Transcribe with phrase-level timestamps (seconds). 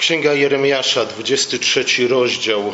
[0.00, 2.72] Księga Jeremiasza, 23 rozdział,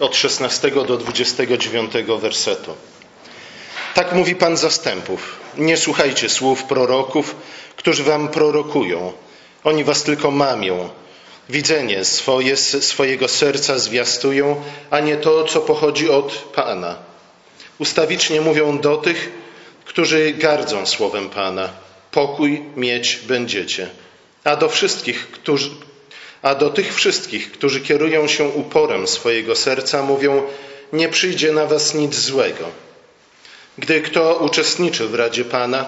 [0.00, 2.74] od 16 do 29 wersetu.
[3.94, 5.40] Tak mówi Pan zastępów.
[5.56, 7.36] Nie słuchajcie słów proroków,
[7.76, 9.12] którzy wam prorokują.
[9.64, 10.88] Oni was tylko mamią.
[11.48, 16.96] Widzenie swoje swojego serca zwiastują, a nie to, co pochodzi od Pana.
[17.78, 19.32] Ustawicznie mówią do tych,
[19.84, 21.68] którzy gardzą słowem Pana.
[22.10, 23.88] Pokój mieć będziecie.
[24.44, 25.70] A do wszystkich, którzy,
[26.44, 30.42] a do tych wszystkich, którzy kierują się uporem swojego serca, mówią:
[30.92, 32.64] Nie przyjdzie na was nic złego.
[33.78, 35.86] Gdy kto uczestniczy w Radzie Pana,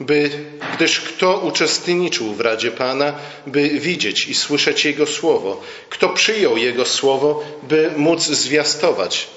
[0.00, 0.30] by,
[0.76, 3.14] gdyż kto uczestniczył w Radzie Pana,
[3.46, 5.60] by widzieć i słyszeć Jego słowo,
[5.90, 9.28] kto przyjął Jego słowo, by móc zwiastować.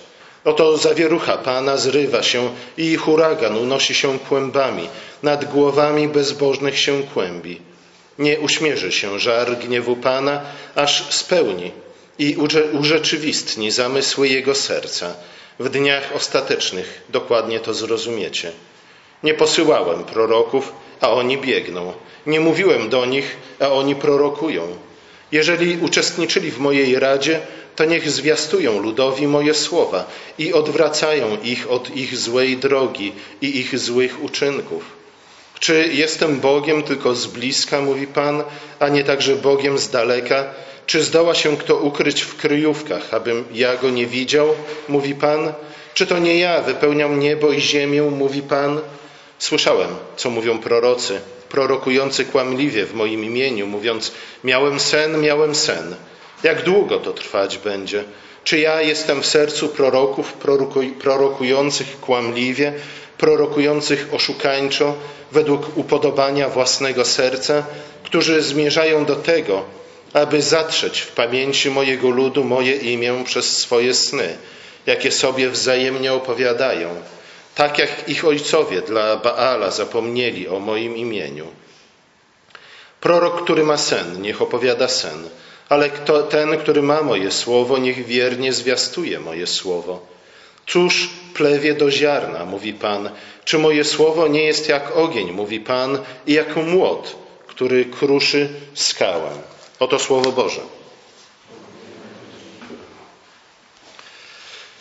[0.46, 4.90] Oto zawierucha Pana zrywa się i huragan unosi się kłębami,
[5.24, 7.75] nad głowami bezbożnych się kłębi.
[8.20, 10.42] Nie uśmierzy się żar gniewu Pana,
[10.76, 11.72] aż spełni
[12.20, 12.38] i
[12.72, 15.16] urzeczywistni zamysły Jego serca.
[15.60, 18.52] W dniach ostatecznych dokładnie to zrozumiecie.
[19.24, 21.94] Nie posyłałem proroków, a oni biegną.
[22.26, 24.78] Nie mówiłem do nich, a oni prorokują.
[25.32, 27.40] Jeżeli uczestniczyli w mojej radzie,
[27.76, 30.08] to niech zwiastują ludowi moje słowa
[30.38, 35.05] i odwracają ich od ich złej drogi i ich złych uczynków.
[35.60, 38.44] Czy jestem Bogiem tylko z bliska, mówi Pan,
[38.80, 40.46] a nie także Bogiem z daleka?
[40.86, 44.48] Czy zdoła się kto ukryć w kryjówkach, abym ja go nie widział,
[44.90, 45.54] mówi Pan?
[45.94, 48.82] Czy to nie ja wypełniam niebo i ziemię, mówi Pan?
[49.40, 54.12] Słyszałem, co mówią prorocy, prorokujący kłamliwie w moim imieniu, mówiąc:
[54.44, 55.96] Miałem sen, miałem sen.
[56.44, 58.04] Jak długo to trwać będzie?
[58.46, 60.34] Czy ja jestem w sercu proroków
[61.00, 62.74] prorokujących kłamliwie,
[63.18, 64.96] prorokujących oszukańczo,
[65.32, 67.66] według upodobania własnego serca,
[68.04, 69.64] którzy zmierzają do tego,
[70.14, 74.38] aby zatrzeć w pamięci mojego ludu moje imię przez swoje sny,
[74.86, 76.90] jakie sobie wzajemnie opowiadają,
[77.56, 81.48] tak jak ich ojcowie dla Baala zapomnieli o moim imieniu.
[83.02, 85.30] Prorok, który ma sen, niech opowiada sen,
[85.70, 90.00] ale kto, ten, który ma moje słowo, niech wiernie zwiastuje moje słowo.
[90.68, 93.10] Cóż plewie do ziarna, mówi Pan,
[93.46, 97.16] czy moje słowo nie jest jak ogień, mówi Pan, i jak młot,
[97.48, 99.30] który kruszy skałę.
[99.80, 100.62] Oto słowo Boże.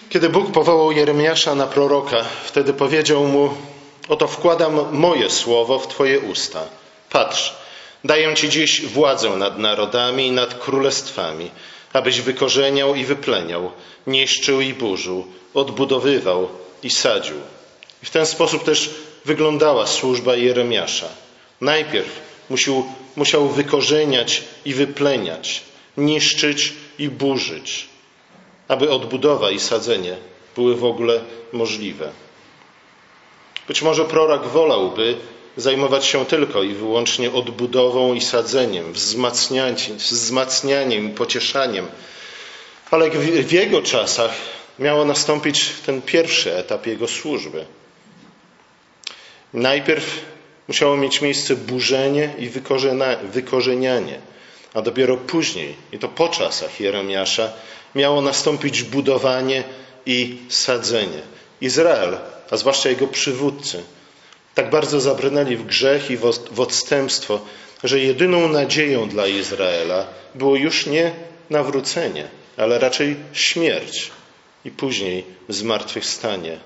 [0.08, 3.54] Kiedy Bóg powołał Jeremiasza na proroka, wtedy powiedział mu:
[4.08, 6.62] Oto wkładam moje słowo w Twoje usta.
[7.10, 7.54] Patrz,
[8.04, 11.50] daję Ci dziś władzę nad narodami i nad królestwami,
[11.92, 13.72] abyś wykorzeniał i wypleniał,
[14.06, 16.48] niszczył i burzył, odbudowywał
[16.82, 17.36] i sadził.
[18.02, 18.90] I w ten sposób też
[19.24, 21.08] wyglądała służba Jeremiasza.
[21.60, 22.20] Najpierw
[22.50, 22.84] musiał,
[23.16, 25.62] musiał wykorzeniać i wypleniać,
[25.96, 27.88] niszczyć i burzyć,
[28.68, 30.16] aby odbudowa i sadzenie
[30.56, 31.20] były w ogóle
[31.52, 32.10] możliwe.
[33.68, 35.16] Być może prorok wolałby
[35.56, 41.86] zajmować się tylko i wyłącznie odbudową i sadzeniem, wzmacnianiem, wzmacnianiem i pocieszaniem,
[42.90, 43.10] ale
[43.42, 44.32] w jego czasach
[44.78, 47.64] miało nastąpić ten pierwszy etap jego służby.
[49.52, 50.20] Najpierw
[50.68, 52.48] musiało mieć miejsce burzenie i
[53.32, 54.20] wykorzenianie,
[54.74, 57.52] a dopiero później, i to po czasach Jeremiasza,
[57.94, 59.64] miało nastąpić budowanie
[60.06, 61.22] i sadzenie.
[61.60, 62.18] Izrael,
[62.50, 63.82] a zwłaszcza jego przywódcy,
[64.54, 66.16] tak bardzo zabrnęli w grzech i
[66.50, 67.40] w odstępstwo,
[67.84, 71.12] że jedyną nadzieją dla Izraela było już nie
[71.50, 74.10] nawrócenie, ale raczej śmierć
[74.64, 76.58] i później zmartwychwstanie.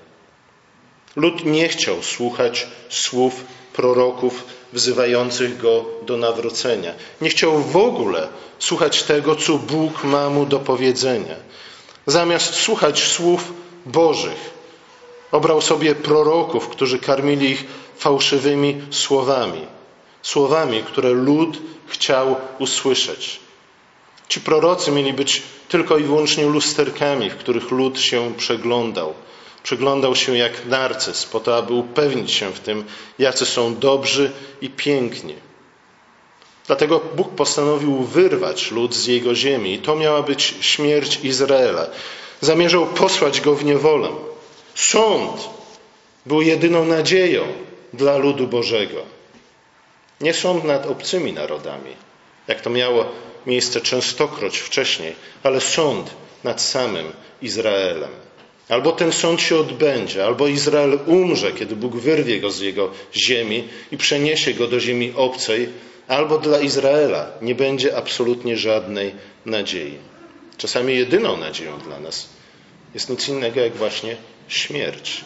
[1.17, 6.95] Lud nie chciał słuchać słów proroków wzywających go do nawrócenia.
[7.21, 8.29] Nie chciał w ogóle
[8.59, 11.37] słuchać tego, co Bóg ma mu do powiedzenia.
[12.07, 13.53] Zamiast słuchać słów
[13.87, 14.51] Bożych,
[15.33, 17.65] obrał sobie proroków, którzy karmili ich
[17.97, 19.67] fałszywymi słowami.
[20.23, 23.41] Słowami, które lud chciał usłyszeć.
[24.29, 29.15] Ci prorocy mieli być tylko i wyłącznie lusterkami, w których lud się przeglądał.
[29.63, 32.85] Przyglądał się jak narcyz, po to, aby upewnić się w tym,
[33.19, 35.35] jacy są dobrzy i piękni.
[36.67, 41.87] Dlatego Bóg postanowił wyrwać lud z jego ziemi i to miała być śmierć Izraela.
[42.41, 44.09] Zamierzał posłać go w niewolę.
[44.79, 45.49] Sąd
[46.27, 47.45] był jedyną nadzieją
[47.93, 49.03] dla ludu Bożego.
[50.21, 51.91] Nie sąd nad obcymi narodami,
[52.49, 53.05] jak to miało
[53.47, 56.11] miejsce częstokroć wcześniej, ale sąd
[56.45, 58.11] nad samym Izraelem.
[58.69, 63.69] Albo ten sąd się odbędzie, albo Izrael umrze, kiedy Bóg wyrwie go z jego ziemi
[63.93, 65.69] i przeniesie go do ziemi obcej,
[66.09, 69.15] albo dla Izraela nie będzie absolutnie żadnej
[69.47, 69.99] nadziei.
[70.57, 72.38] Czasami jedyną nadzieją dla nas
[72.95, 74.17] jest nic innego jak właśnie
[74.49, 75.25] śmierć,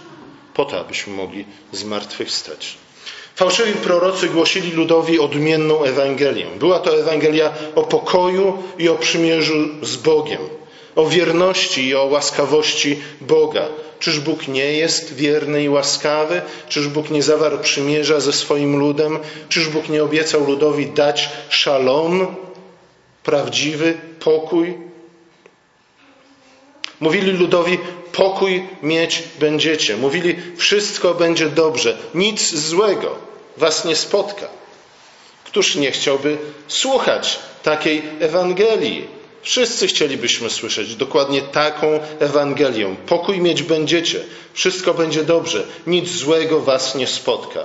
[0.54, 2.76] po to, abyśmy mogli zmartwychwstać.
[3.36, 6.46] Fałszywi prorocy głosili ludowi odmienną Ewangelię.
[6.58, 10.40] Była to Ewangelia o pokoju i o przymierzu z Bogiem,
[10.96, 13.68] o wierności i o łaskawości Boga.
[13.98, 16.42] Czyż Bóg nie jest wierny i łaskawy?
[16.68, 19.18] Czyż Bóg nie zawarł przymierza ze swoim ludem?
[19.48, 22.26] Czyż Bóg nie obiecał ludowi dać szalon,
[23.22, 24.74] prawdziwy pokój?
[27.02, 27.78] Mówili ludowi,
[28.12, 29.96] pokój mieć będziecie.
[29.96, 33.16] Mówili, wszystko będzie dobrze, nic złego
[33.56, 34.48] was nie spotka.
[35.44, 36.38] Któż nie chciałby
[36.68, 39.08] słuchać takiej Ewangelii?
[39.42, 42.96] Wszyscy chcielibyśmy słyszeć dokładnie taką Ewangelię.
[43.06, 47.64] Pokój mieć będziecie, wszystko będzie dobrze, nic złego was nie spotka.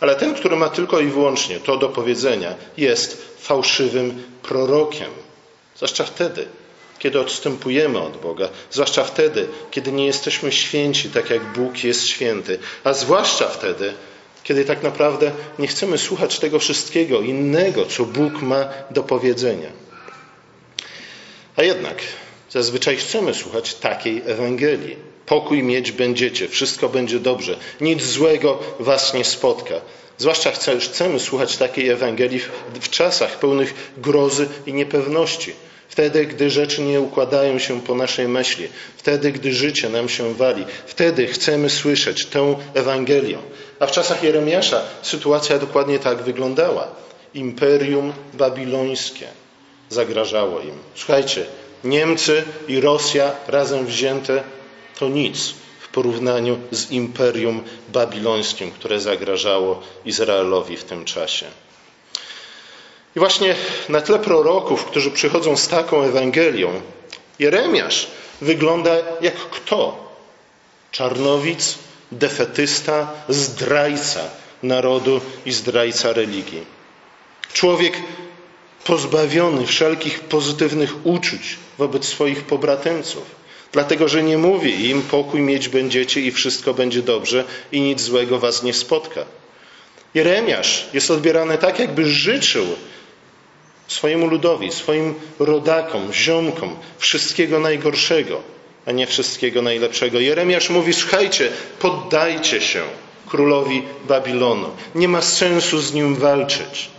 [0.00, 5.10] Ale ten, który ma tylko i wyłącznie to do powiedzenia, jest fałszywym prorokiem.
[5.76, 6.46] Zwłaszcza wtedy,
[6.98, 12.58] kiedy odstępujemy od Boga, zwłaszcza wtedy, kiedy nie jesteśmy święci, tak jak Bóg jest święty,
[12.84, 13.94] a zwłaszcza wtedy,
[14.44, 19.68] kiedy tak naprawdę nie chcemy słuchać tego wszystkiego innego, co Bóg ma do powiedzenia.
[21.56, 22.02] A jednak
[22.50, 24.96] zazwyczaj chcemy słuchać takiej Ewangelii.
[25.26, 29.74] Pokój mieć będziecie, wszystko będzie dobrze, nic złego was nie spotka.
[30.18, 32.40] Zwłaszcza chcemy słuchać takiej Ewangelii
[32.80, 35.52] w czasach pełnych grozy i niepewności
[35.88, 40.64] Wtedy, gdy rzeczy nie układają się po naszej myśli, wtedy, gdy życie nam się wali,
[40.86, 43.38] wtedy chcemy słyszeć tę Ewangelię.
[43.80, 46.88] A w czasach Jeremiasza sytuacja dokładnie tak wyglądała.
[47.34, 49.26] Imperium babilońskie
[49.88, 50.78] zagrażało im.
[50.94, 51.46] Słuchajcie,
[51.84, 54.42] Niemcy i Rosja razem wzięte
[54.98, 61.46] to nic w porównaniu z imperium babilońskim, które zagrażało Izraelowi w tym czasie.
[63.16, 63.54] I właśnie
[63.88, 66.80] na tle proroków, którzy przychodzą z taką Ewangelią,
[67.38, 68.06] Jeremiasz
[68.40, 70.14] wygląda jak kto?
[70.90, 71.78] Czarnowic,
[72.12, 74.20] defetysta, zdrajca
[74.62, 76.64] narodu i zdrajca religii.
[77.52, 77.94] Człowiek
[78.84, 83.22] pozbawiony wszelkich pozytywnych uczuć wobec swoich pobratymców,
[83.72, 88.38] dlatego że nie mówi im pokój mieć będziecie i wszystko będzie dobrze i nic złego
[88.38, 89.24] was nie spotka.
[90.14, 92.66] Jeremiasz jest odbierany tak, jakby życzył
[93.88, 98.42] swojemu ludowi, swoim rodakom, ziomkom wszystkiego najgorszego,
[98.86, 100.20] a nie wszystkiego najlepszego.
[100.20, 102.82] Jeremiasz mówi: Słuchajcie, poddajcie się
[103.28, 104.70] królowi Babilonu.
[104.94, 106.90] Nie ma sensu z nim walczyć.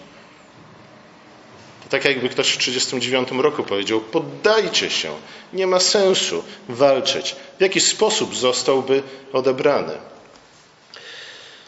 [1.84, 5.14] To tak jakby ktoś w 1939 roku powiedział: Poddajcie się,
[5.54, 7.36] nie ma sensu walczyć.
[7.58, 9.04] W jaki sposób zostałby
[9.34, 9.94] odebrany?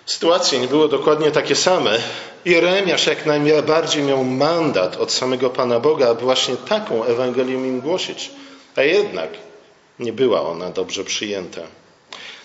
[0.08, 2.00] Sytuacje nie były dokładnie takie same.
[2.46, 8.32] Jeremiasz jak najbardziej miał mandat od samego Pana Boga, aby właśnie taką Ewangelię im głosić.
[8.76, 9.30] A jednak
[10.00, 11.62] nie była ona dobrze przyjęta.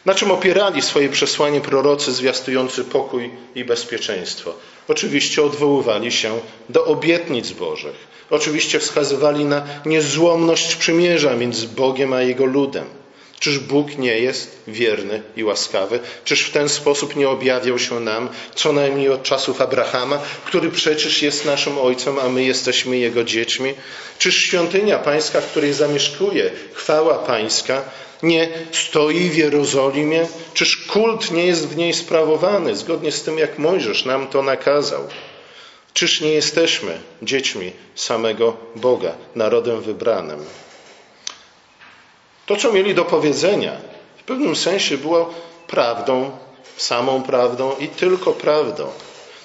[0.05, 4.55] Na czym opierali swoje przesłanie prorocy zwiastujący pokój i bezpieczeństwo?
[4.89, 8.07] Oczywiście odwoływali się do obietnic Bożych.
[8.31, 13.02] Oczywiście wskazywali na niezłomność przymierza między Bogiem a Jego ludem.
[13.43, 16.01] Czyż Bóg nie jest wierny i łaskawy?
[16.25, 21.23] Czyż w ten sposób nie objawiał się nam, co najmniej od czasów Abrahama, który przecież
[21.23, 23.75] jest naszym ojcem, a my jesteśmy jego dziećmi?
[24.19, 27.83] Czyż świątynia pańska, w której zamieszkuje chwała pańska,
[28.23, 30.27] nie stoi w Jerozolimie?
[30.55, 35.09] Czyż kult nie jest w niej sprawowany, zgodnie z tym, jak Mojżesz nam to nakazał?
[35.95, 40.45] Czyż nie jesteśmy dziećmi samego Boga, narodem wybranym?
[42.47, 43.73] To, co mieli do powiedzenia,
[44.17, 45.35] w pewnym sensie było
[45.67, 46.31] prawdą,
[46.77, 48.87] samą prawdą i tylko prawdą.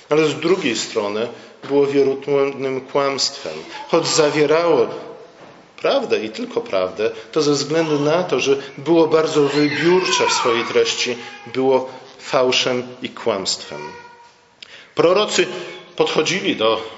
[0.10, 1.28] Ale z drugiej strony
[1.64, 3.54] było wierutnym kłamstwem.
[3.88, 4.88] Choć zawierało
[5.82, 10.64] prawdę i tylko prawdę, to ze względu na to, że było bardzo wybiórcze w swojej
[10.64, 11.18] treści,
[11.54, 11.90] było
[12.20, 13.82] fałszem i kłamstwem.
[14.96, 15.48] Prorocy
[15.96, 16.97] podchodzili do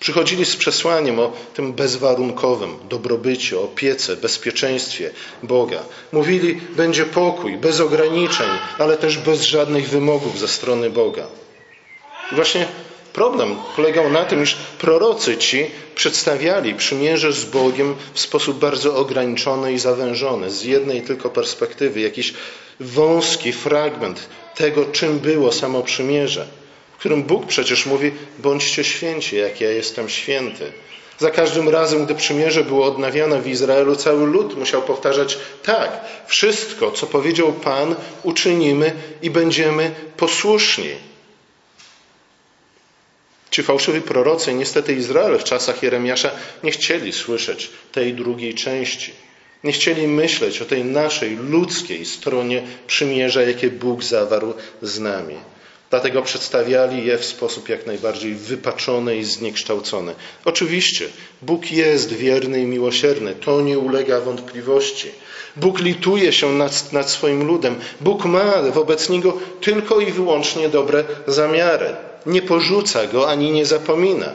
[0.00, 5.10] Przychodzili z przesłaniem o tym bezwarunkowym dobrobycie, opiece, bezpieczeństwie
[5.42, 5.82] Boga.
[6.12, 11.26] Mówili, będzie pokój, bez ograniczeń, ale też bez żadnych wymogów ze strony Boga.
[12.32, 12.68] I właśnie
[13.12, 19.72] problem polegał na tym, iż prorocy ci przedstawiali przymierze z Bogiem w sposób bardzo ograniczony
[19.72, 22.34] i zawężony, z jednej tylko perspektywy, jakiś
[22.80, 26.46] wąski fragment tego, czym było samo przymierze
[26.98, 30.72] w którym Bóg przecież mówi: bądźcie święci, jak ja jestem święty.
[31.18, 36.90] Za każdym razem, gdy przymierze było odnawiane w Izraelu, cały lud musiał powtarzać: tak, wszystko,
[36.90, 40.90] co powiedział Pan, uczynimy i będziemy posłuszni.
[43.50, 46.30] Ci fałszywi prorocy, niestety Izrael w czasach Jeremiasza
[46.62, 49.12] nie chcieli słyszeć tej drugiej części.
[49.64, 55.34] Nie chcieli myśleć o tej naszej ludzkiej stronie przymierza, jakie Bóg zawarł z nami.
[55.90, 60.14] Dlatego przedstawiali je w sposób jak najbardziej wypaczony i zniekształcony.
[60.44, 61.08] Oczywiście,
[61.42, 65.08] Bóg jest wierny i miłosierny, to nie ulega wątpliwości.
[65.56, 67.76] Bóg lituje się nad, nad swoim ludem.
[68.00, 71.96] Bóg ma wobec niego tylko i wyłącznie dobre zamiary.
[72.26, 74.32] Nie porzuca go ani nie zapomina.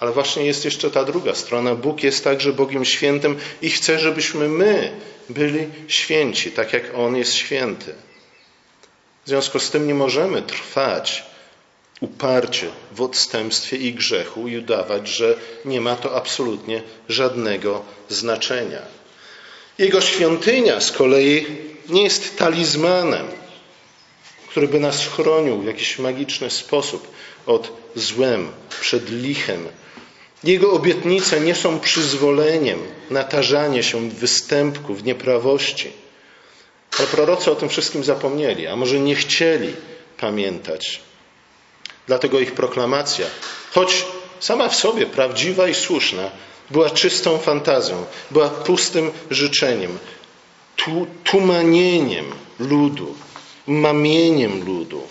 [0.00, 1.74] Ale właśnie jest jeszcze ta druga strona.
[1.74, 4.92] Bóg jest także Bogiem świętym i chce, żebyśmy my
[5.28, 7.94] byli święci, tak jak On jest święty.
[9.24, 11.24] W związku z tym nie możemy trwać
[12.00, 18.82] uparcie w odstępstwie i grzechu i udawać, że nie ma to absolutnie żadnego znaczenia.
[19.78, 21.46] Jego świątynia z kolei
[21.88, 23.26] nie jest talizmanem,
[24.48, 27.08] który by nas chronił w jakiś magiczny sposób
[27.46, 29.68] od złem, przed lichem.
[30.44, 32.78] Jego obietnice nie są przyzwoleniem
[33.10, 35.90] na tarzanie się w występku, w nieprawości.
[36.98, 39.74] Ale prorocy o tym wszystkim zapomnieli, a może nie chcieli
[40.20, 41.00] pamiętać.
[42.06, 43.26] Dlatego ich proklamacja,
[43.72, 44.04] choć
[44.40, 46.30] sama w sobie prawdziwa i słuszna,
[46.70, 49.98] była czystą fantazją, była pustym życzeniem,
[51.24, 53.14] tumanieniem ludu,
[53.66, 55.02] mamieniem ludu,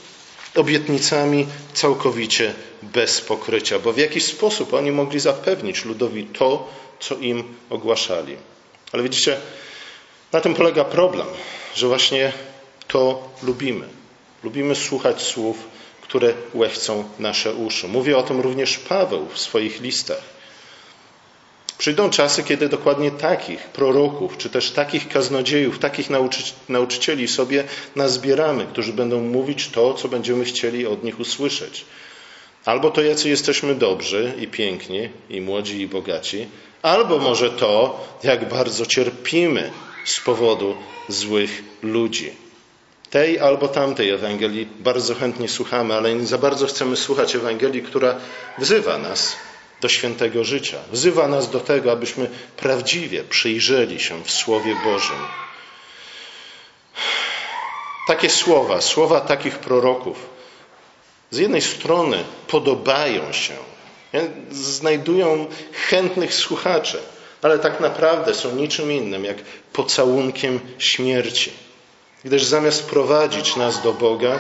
[0.56, 6.70] obietnicami całkowicie bez pokrycia, bo w jakiś sposób oni mogli zapewnić ludowi to,
[7.00, 8.38] co im ogłaszali.
[8.92, 9.38] Ale widzicie,
[10.32, 11.28] na tym polega problem,
[11.76, 12.32] że właśnie
[12.88, 13.88] to lubimy.
[14.44, 15.58] Lubimy słuchać słów,
[16.02, 17.88] które łechcą nasze uszy.
[17.88, 20.22] Mówi o tym również Paweł w swoich listach.
[21.78, 27.64] Przyjdą czasy, kiedy dokładnie takich proroków, czy też takich kaznodziejów, takich nauczy nauczycieli sobie
[27.96, 31.86] nazbieramy, którzy będą mówić to, co będziemy chcieli od nich usłyszeć.
[32.66, 36.48] Albo to, jacy jesteśmy dobrzy i piękni, i młodzi, i bogaci,
[36.82, 39.72] albo może to, jak bardzo cierpimy
[40.06, 40.78] z powodu
[41.08, 42.34] złych ludzi.
[43.10, 48.16] Tej albo tamtej Ewangelii bardzo chętnie słuchamy, ale nie za bardzo chcemy słuchać Ewangelii, która
[48.58, 49.36] wzywa nas
[49.82, 50.78] do świętego życia.
[50.92, 55.18] Wzywa nas do tego, abyśmy prawdziwie przyjrzeli się w Słowie Bożym.
[58.08, 60.30] Takie słowa, słowa takich proroków,
[61.32, 63.54] z jednej strony podobają się,
[64.52, 65.48] znajdują
[65.90, 67.00] chętnych słuchaczy,
[67.42, 69.38] ale tak naprawdę są niczym innym jak
[69.74, 71.52] pocałunkiem śmierci.
[72.26, 74.40] Gdyż zamiast prowadzić nas do Boga,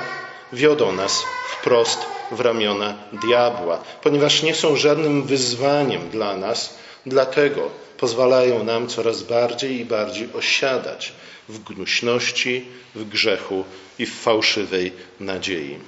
[0.53, 1.99] wiodą nas wprost
[2.31, 6.73] w ramiona diabła, ponieważ nie są żadnym wyzwaniem dla nas,
[7.05, 11.13] dlatego pozwalają nam coraz bardziej i bardziej osiadać
[11.49, 12.65] w gnuśności,
[12.95, 13.63] w grzechu
[13.99, 15.79] i w fałszywej nadziei.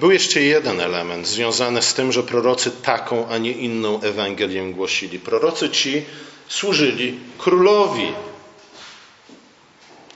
[0.00, 5.18] Był jeszcze jeden element związany z tym, że prorocy taką, a nie inną Ewangelię głosili.
[5.18, 6.02] Prorocy ci
[6.48, 8.12] służyli królowi.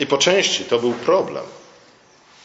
[0.00, 1.44] I po części to był problem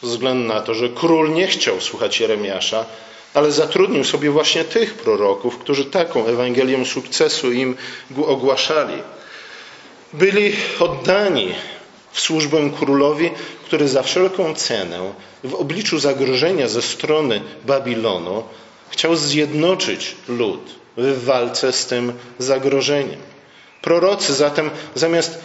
[0.03, 2.85] ze względu na to, że król nie chciał słuchać Jeremiasza,
[3.33, 7.77] ale zatrudnił sobie właśnie tych proroków, którzy taką Ewangelię sukcesu im
[8.25, 9.03] ogłaszali.
[10.13, 11.53] Byli oddani
[12.11, 13.29] w służbę królowi,
[13.65, 15.13] który za wszelką cenę
[15.43, 18.43] w obliczu zagrożenia ze strony Babilonu
[18.89, 23.19] chciał zjednoczyć lud w walce z tym zagrożeniem.
[23.81, 25.39] Prorocy zatem zamiast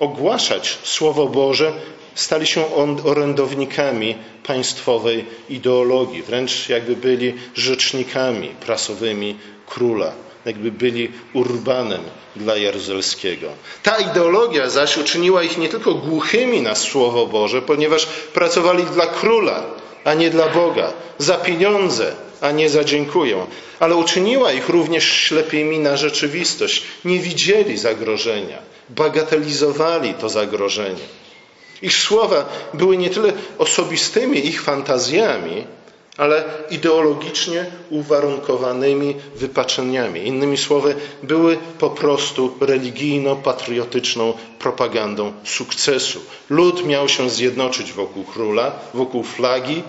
[0.00, 1.72] ogłaszać Słowo Boże,
[2.14, 2.74] stali się
[3.04, 10.12] orędownikami państwowej ideologii, wręcz jakby byli rzecznikami prasowymi króla,
[10.46, 12.00] jakby byli urbanem
[12.36, 13.48] dla Jaruzelskiego.
[13.82, 19.62] Ta ideologia zaś uczyniła ich nie tylko głuchymi na Słowo Boże, ponieważ pracowali dla króla,
[20.04, 23.46] a nie dla Boga, za pieniądze, a nie za dziękuję,
[23.80, 26.82] ale uczyniła ich również ślepymi na rzeczywistość.
[27.04, 31.00] Nie widzieli zagrożenia, bagatelizowali to zagrożenie.
[31.82, 35.66] Ich słowa były nie tyle osobistymi ich fantazjami,
[36.20, 40.26] ale ideologicznie uwarunkowanymi wypaczeniami.
[40.26, 46.20] Innymi słowy, były po prostu religijno-patriotyczną propagandą sukcesu.
[46.50, 49.82] Lud miał się zjednoczyć wokół króla, wokół flagi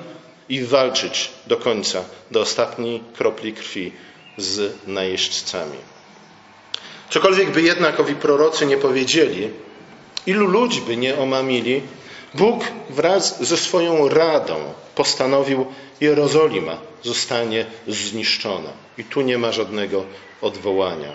[0.50, 3.92] i walczyć do końca, do ostatniej kropli krwi
[4.38, 5.78] z najeźdźcami.
[7.10, 9.50] Cokolwiek by jednak owi prorocy nie powiedzieli,
[10.26, 11.82] Ilu ludzi by nie omamili,
[12.34, 14.56] Bóg wraz ze swoją radą
[14.96, 15.66] postanowił,
[16.02, 18.70] Jerozolima zostanie zniszczona.
[18.98, 20.04] I tu nie ma żadnego
[20.42, 21.12] odwołania.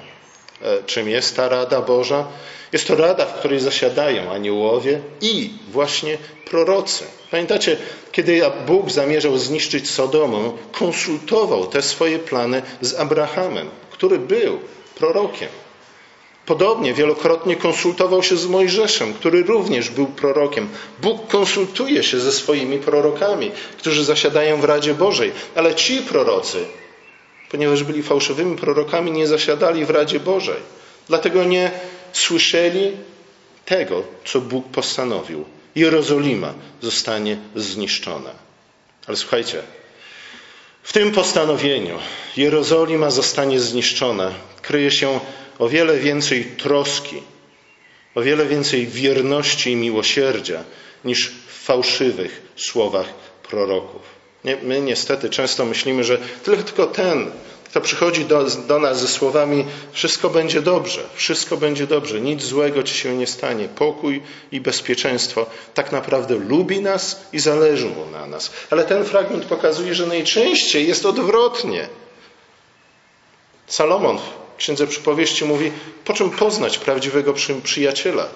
[0.62, 2.26] E, czym jest ta Rada Boża?
[2.72, 6.18] Jest to rada, w której zasiadają aniołowie i właśnie
[6.50, 7.04] prorocy.
[7.30, 7.76] Pamiętacie,
[8.12, 14.60] kiedy Bóg zamierzał zniszczyć Sodomę, konsultował te swoje plany z Abrahamem, który był
[14.94, 15.48] prorokiem.
[16.46, 20.68] Podobnie wielokrotnie konsultował się z Mojżeszem, który również był prorokiem.
[21.02, 26.64] Bóg konsultuje się ze swoimi prorokami, którzy zasiadają w Radzie Bożej, ale ci prorocy,
[27.50, 30.60] ponieważ byli fałszywymi prorokami, nie zasiadali w Radzie Bożej.
[31.08, 31.70] Dlatego nie
[32.12, 32.92] słyszeli
[33.64, 35.44] tego, co Bóg postanowił.
[35.74, 38.30] Jerozolima zostanie zniszczona.
[39.06, 39.62] Ale słuchajcie,
[40.86, 41.98] w tym postanowieniu
[42.36, 44.32] Jerozolima zostanie zniszczona.
[44.62, 45.20] Kryje się
[45.58, 47.22] o wiele więcej troski,
[48.14, 50.64] o wiele więcej wierności i miłosierdzia
[51.04, 53.06] niż w fałszywych słowach
[53.48, 54.02] proroków.
[54.62, 57.30] My niestety często myślimy, że tylko ten,
[57.70, 62.82] kto przychodzi do, do, nas ze słowami: Wszystko będzie dobrze, wszystko będzie dobrze, nic złego
[62.82, 68.26] ci się nie stanie, pokój i bezpieczeństwo, tak naprawdę lubi nas i zależy mu na
[68.26, 68.50] nas.
[68.70, 71.88] Ale ten fragment pokazuje, że najczęściej jest odwrotnie.
[73.66, 75.72] Salomon w Księdze Przypowieści mówi:
[76.04, 78.28] Po czym poznać prawdziwego przyjaciela?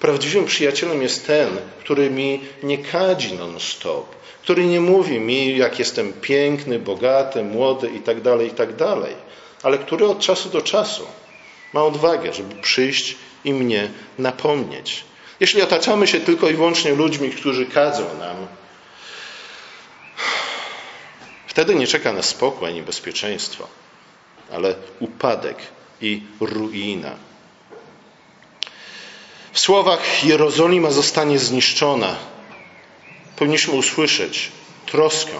[0.00, 1.48] Prawdziwym przyjacielem jest ten,
[1.80, 8.38] który mi nie kadzi non-stop, który nie mówi mi, jak jestem piękny, bogaty, młody itd.,
[8.38, 9.14] tak itd., tak
[9.62, 11.06] ale który od czasu do czasu
[11.72, 15.04] ma odwagę, żeby przyjść i mnie napomnieć.
[15.40, 18.36] Jeśli otaczamy się tylko i wyłącznie ludźmi, którzy kadzą nam,
[21.46, 23.68] wtedy nie czeka nas spokój ani bezpieczeństwo,
[24.52, 25.56] ale upadek
[26.00, 27.16] i ruina.
[29.56, 32.16] W słowach Jerozolima zostanie zniszczona,
[33.36, 34.52] powinniśmy usłyszeć
[34.86, 35.32] troskę,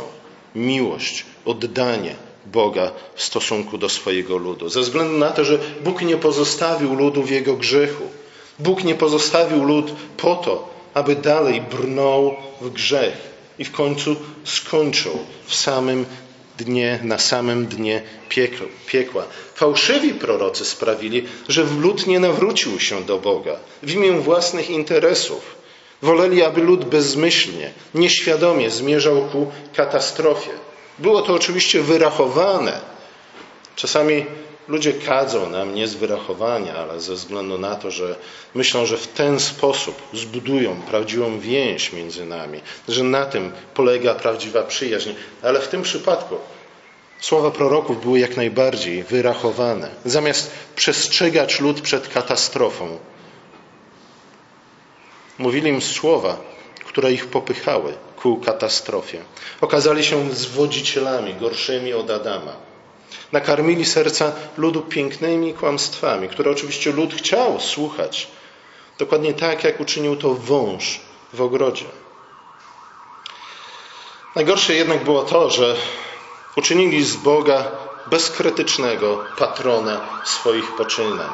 [0.55, 2.15] miłość, oddanie
[2.47, 4.69] Boga w stosunku do swojego ludu.
[4.69, 8.05] Ze względu na to, że Bóg nie pozostawił ludu w jego grzechu.
[8.59, 13.17] Bóg nie pozostawił lud po to, aby dalej brnął w grzech
[13.59, 16.07] i w końcu skończył w samym
[16.59, 18.03] dnie, na samym dnie
[18.87, 19.25] piekła.
[19.55, 25.57] Fałszywi prorocy sprawili, że lud nie nawrócił się do Boga w imię własnych interesów.
[26.03, 30.51] Woleli, aby lud bezmyślnie, nieświadomie zmierzał ku katastrofie.
[30.99, 32.81] Było to oczywiście wyrachowane.
[33.77, 34.27] Czasami
[34.69, 38.17] ludzie kadzą nam nie z wyrachowania, ale ze względu na to, że
[38.55, 44.63] myślą, że w ten sposób zbudują prawdziwą więź między nami, że na tym polega prawdziwa
[44.63, 45.11] przyjaźń.
[45.43, 46.37] Ale w tym przypadku
[47.21, 49.91] słowa proroków były jak najbardziej wyrachowane.
[50.05, 52.99] Zamiast przestrzegać lud przed katastrofą,
[55.39, 56.37] Mówili im słowa,
[56.85, 59.21] które ich popychały ku katastrofie.
[59.61, 62.66] Okazali się zwodzicielami gorszymi od Adama.
[63.33, 68.29] Nakarmili serca ludu pięknymi kłamstwami, które oczywiście lud chciał słuchać.
[68.99, 71.01] Dokładnie tak, jak uczynił to wąż
[71.33, 71.85] w ogrodzie.
[74.35, 75.77] Najgorsze jednak było to, że
[76.57, 77.65] uczynili z Boga
[78.07, 81.31] bezkrytycznego patrona swoich poczynań.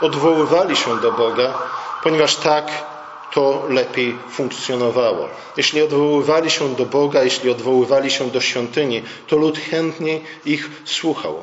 [0.00, 1.54] Odwoływali się do Boga,
[2.02, 2.95] ponieważ tak
[3.34, 5.28] to lepiej funkcjonowało.
[5.56, 11.42] Jeśli odwoływali się do Boga, jeśli odwoływali się do świątyni, to lud chętnie ich słuchał.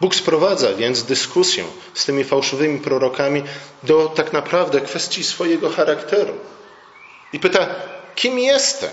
[0.00, 3.42] Bóg sprowadza więc dyskusję z tymi fałszywymi prorokami
[3.82, 6.34] do tak naprawdę kwestii swojego charakteru.
[7.32, 7.66] I pyta,
[8.14, 8.90] kim jestem?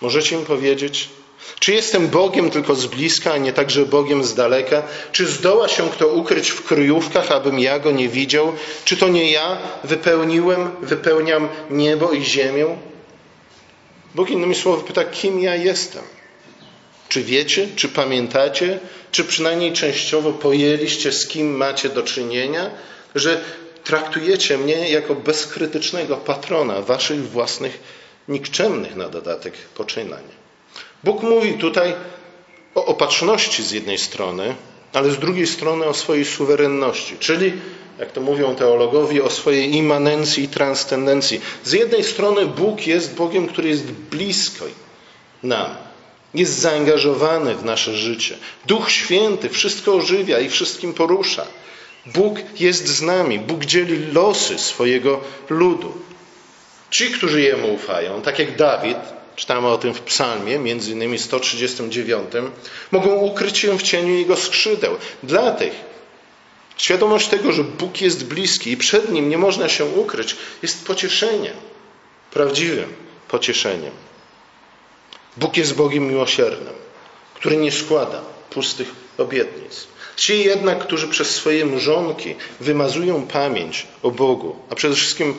[0.00, 1.10] Możecie mi powiedzieć?
[1.58, 4.82] Czy jestem Bogiem tylko z bliska, a nie także Bogiem z daleka?
[5.12, 8.52] Czy zdoła się kto ukryć w kryjówkach, abym ja go nie widział?
[8.84, 12.66] Czy to nie ja wypełniłem, wypełniam niebo i ziemię?
[14.14, 16.02] Bóg innymi słowy pyta, kim ja jestem?
[17.08, 18.78] Czy wiecie, czy pamiętacie,
[19.10, 22.70] czy przynajmniej częściowo pojęliście, z kim macie do czynienia,
[23.14, 23.40] że
[23.84, 27.80] traktujecie mnie jako bezkrytycznego patrona waszych własnych
[28.28, 30.41] nikczemnych na dodatek poczynań?
[31.04, 31.94] Bóg mówi tutaj
[32.74, 34.54] o opatrzności z jednej strony,
[34.92, 37.52] ale z drugiej strony o swojej suwerenności, czyli,
[37.98, 41.40] jak to mówią teologowie, o swojej immanencji i transcendencji.
[41.64, 44.64] Z jednej strony Bóg jest Bogiem, który jest blisko
[45.42, 45.70] nam,
[46.34, 48.36] jest zaangażowany w nasze życie.
[48.66, 51.46] Duch Święty wszystko ożywia i wszystkim porusza.
[52.06, 55.92] Bóg jest z nami, Bóg dzieli losy swojego ludu.
[56.90, 58.98] Ci, którzy Jemu ufają, tak jak Dawid,
[59.36, 62.32] czytamy o tym w psalmie, między innymi 139,
[62.90, 64.96] mogą ukryć się w cieniu Jego skrzydeł.
[65.22, 65.72] Dla tych
[66.76, 71.56] świadomość tego, że Bóg jest bliski i przed Nim nie można się ukryć, jest pocieszeniem,
[72.30, 72.92] prawdziwym
[73.28, 73.92] pocieszeniem.
[75.36, 76.74] Bóg jest Bogiem miłosiernym,
[77.34, 79.86] który nie składa pustych obietnic.
[80.16, 85.34] Ci jednak, którzy przez swoje mrzonki wymazują pamięć o Bogu, a przede wszystkim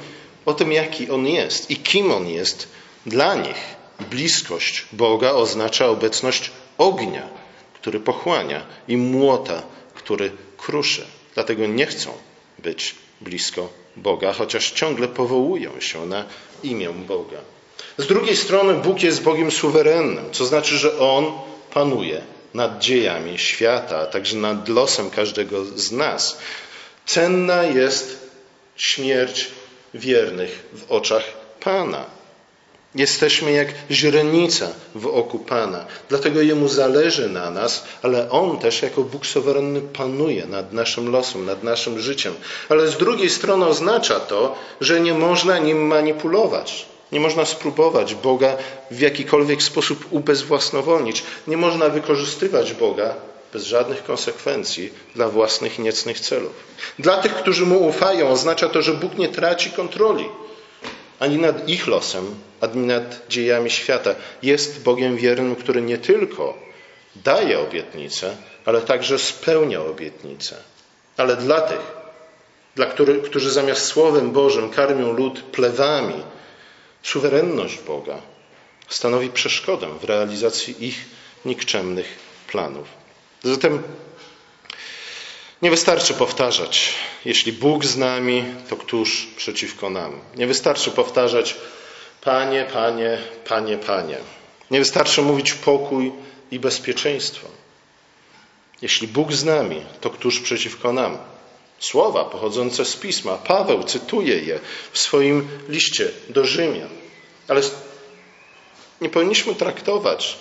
[0.46, 2.68] o tym, jaki On jest i kim On jest,
[3.06, 7.30] dla nich bliskość Boga oznacza obecność ognia,
[7.74, 11.06] który pochłania i młota, który kruszy.
[11.34, 12.12] Dlatego nie chcą
[12.60, 16.26] być blisko Boga, chociaż ciągle powołują się na
[16.64, 17.38] imię Boga.
[17.98, 21.32] Z drugiej strony Bóg jest Bogiem suwerennym, co znaczy, że On
[21.74, 22.22] panuje
[22.54, 26.38] nad dziejami świata, a także nad losem każdego z nas.
[27.06, 28.30] Cenna jest
[28.76, 29.48] śmierć
[29.94, 31.24] wiernych w oczach
[31.60, 32.06] Pana.
[32.96, 35.86] Jesteśmy jak źrenica w oku Pana.
[36.10, 41.46] Dlatego Jemu zależy na nas, ale On też jako Bóg suwerenny panuje nad naszym losem,
[41.46, 42.34] nad naszym życiem.
[42.70, 46.86] Ale z drugiej strony oznacza to, że nie można nim manipulować.
[47.12, 48.58] Nie można spróbować Boga
[48.92, 51.24] w jakikolwiek sposób ubezwłasnowolnić.
[51.48, 53.14] Nie można wykorzystywać Boga
[53.54, 56.52] bez żadnych konsekwencji dla własnych niecnych celów.
[57.00, 60.26] Dla tych, którzy Mu ufają, oznacza to, że Bóg nie traci kontroli
[61.24, 64.16] ani nad ich losem, ani nad dziejami świata.
[64.42, 66.58] Jest Bogiem wiernym, który nie tylko
[67.16, 70.56] daje obietnicę, ale także spełnia obietnicę.
[71.18, 71.82] Ale dla tych,
[72.76, 76.24] dla których, którzy zamiast Słowem Bożym karmią lud plewami,
[77.04, 78.18] suwerenność Boga
[78.90, 81.06] stanowi przeszkodę w realizacji ich
[81.46, 82.08] nikczemnych
[82.48, 82.88] planów.
[83.44, 83.84] Zatem
[85.64, 86.94] nie wystarczy powtarzać,
[87.26, 90.20] jeśli Bóg z nami, to któż przeciwko nam?
[90.36, 91.56] Nie wystarczy powtarzać,
[92.22, 94.18] Panie, Panie, Panie, Panie.
[94.72, 96.12] Nie wystarczy mówić pokój
[96.52, 97.48] i bezpieczeństwo.
[98.82, 101.18] Jeśli Bóg z nami, to któż przeciwko nam?
[101.80, 103.38] Słowa pochodzące z pisma.
[103.38, 104.60] Paweł cytuje je
[104.92, 106.90] w swoim liście do Rzymian.
[107.48, 107.62] Ale
[109.02, 110.38] nie powinniśmy traktować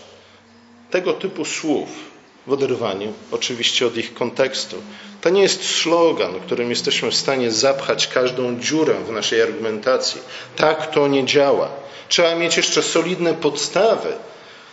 [0.90, 2.11] tego typu słów
[2.46, 4.76] w oderwaniu oczywiście od ich kontekstu.
[5.20, 10.20] To nie jest slogan, którym jesteśmy w stanie zapchać każdą dziurę w naszej argumentacji.
[10.56, 11.68] Tak to nie działa.
[12.08, 14.12] Trzeba mieć jeszcze solidne podstawy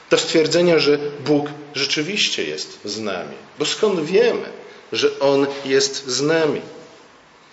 [0.10, 3.36] do stwierdzenia, że Bóg rzeczywiście jest z nami.
[3.60, 4.46] Bo skąd wiemy,
[4.92, 6.62] że On jest z nami?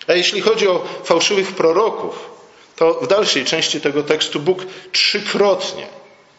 [0.07, 2.29] A jeśli chodzi o fałszywych proroków,
[2.75, 5.87] to w dalszej części tego tekstu Bóg trzykrotnie,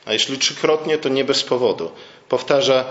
[0.07, 1.91] a jeśli trzykrotnie, to nie bez powodu,
[2.29, 2.85] powtarza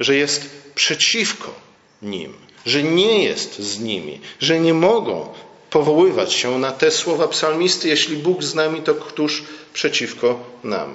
[0.00, 1.54] że jest przeciwko
[2.02, 2.32] nim,
[2.66, 5.34] że nie jest z nimi, że nie mogą
[5.70, 10.94] powoływać się na te słowa psalmisty, jeśli Bóg z nami, to któż przeciwko nam.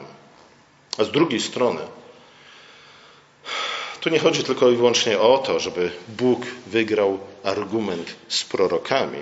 [0.98, 1.82] A z drugiej strony,
[4.02, 9.20] tu nie chodzi tylko i wyłącznie o to, żeby Bóg wygrał argument z prorokami,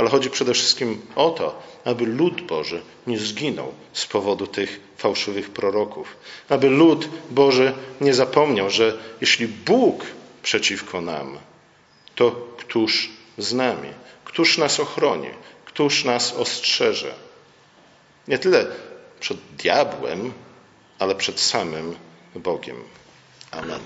[0.00, 5.50] ale chodzi przede wszystkim o to, aby lud Boży nie zginął z powodu tych fałszywych
[5.50, 6.16] proroków.
[6.48, 10.06] Aby lud Boży nie zapomniał, że jeśli Bóg
[10.42, 11.38] przeciwko nam,
[12.14, 13.88] to któż z nami?
[14.24, 15.30] Któż nas ochroni?
[15.64, 17.14] Któż nas ostrzeże?
[18.28, 18.66] Nie tyle
[19.20, 20.32] przed diabłem,
[20.98, 21.96] ale przed samym
[22.34, 22.76] Bogiem.
[23.50, 23.80] Amen.